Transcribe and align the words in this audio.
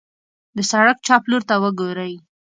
د 0.55 0.57
سړک 0.71 0.97
چپ 1.07 1.23
لورته 1.31 1.55
وګورئ. 1.63 2.13